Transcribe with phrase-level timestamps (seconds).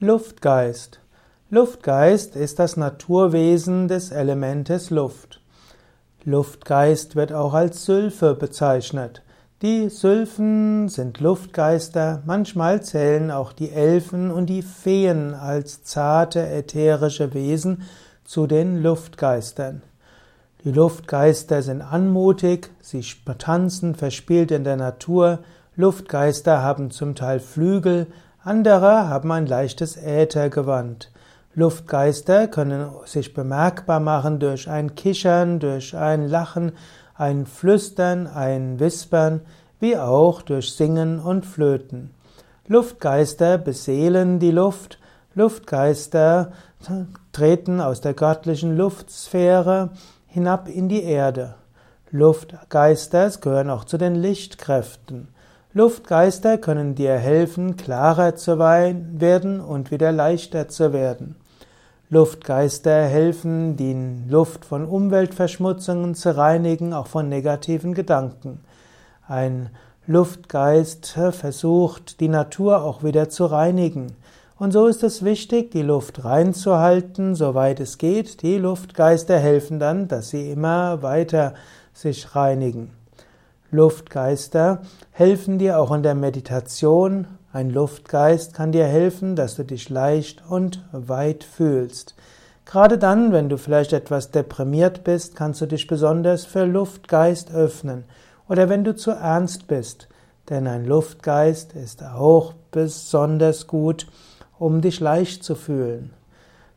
[0.00, 1.00] Luftgeist.
[1.50, 5.40] Luftgeist ist das Naturwesen des Elementes Luft.
[6.22, 9.24] Luftgeist wird auch als Sylphe bezeichnet.
[9.60, 17.34] Die Sylphen sind Luftgeister, manchmal zählen auch die Elfen und die Feen als zarte ätherische
[17.34, 17.82] Wesen
[18.22, 19.82] zu den Luftgeistern.
[20.62, 23.04] Die Luftgeister sind anmutig, sie
[23.38, 25.40] tanzen verspielt in der Natur,
[25.74, 28.06] Luftgeister haben zum Teil Flügel,
[28.42, 31.10] andere haben ein leichtes Äthergewand.
[31.54, 36.72] Luftgeister können sich bemerkbar machen durch ein Kichern, durch ein Lachen,
[37.14, 39.40] ein Flüstern, ein Wispern,
[39.80, 42.14] wie auch durch Singen und Flöten.
[42.68, 44.98] Luftgeister beseelen die Luft,
[45.34, 46.52] Luftgeister
[47.32, 49.90] treten aus der göttlichen Luftsphäre
[50.26, 51.54] hinab in die Erde.
[52.10, 55.28] Luftgeister gehören auch zu den Lichtkräften.
[55.74, 61.36] Luftgeister können dir helfen, klarer zu werden und wieder leichter zu werden.
[62.08, 63.94] Luftgeister helfen, die
[64.30, 68.60] Luft von Umweltverschmutzungen zu reinigen, auch von negativen Gedanken.
[69.26, 69.68] Ein
[70.06, 74.16] Luftgeist versucht, die Natur auch wieder zu reinigen.
[74.58, 78.40] Und so ist es wichtig, die Luft reinzuhalten, soweit es geht.
[78.40, 81.52] Die Luftgeister helfen dann, dass sie immer weiter
[81.92, 82.97] sich reinigen.
[83.70, 84.80] Luftgeister
[85.10, 87.26] helfen dir auch in der Meditation.
[87.52, 92.14] Ein Luftgeist kann dir helfen, dass du dich leicht und weit fühlst.
[92.64, 98.04] Gerade dann, wenn du vielleicht etwas deprimiert bist, kannst du dich besonders für Luftgeist öffnen.
[98.48, 100.08] Oder wenn du zu ernst bist.
[100.48, 104.06] Denn ein Luftgeist ist auch besonders gut,
[104.58, 106.14] um dich leicht zu fühlen.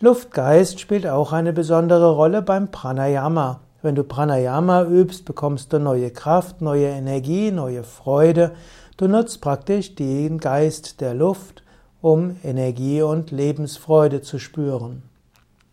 [0.00, 3.60] Luftgeist spielt auch eine besondere Rolle beim Pranayama.
[3.80, 8.52] Wenn du Pranayama übst, bekommst du neue Kraft, neue Energie, neue Freude.
[8.96, 11.62] Du nutzt praktisch den Geist der Luft,
[12.00, 15.02] um Energie und Lebensfreude zu spüren.